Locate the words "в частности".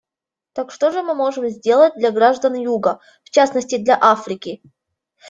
3.23-3.77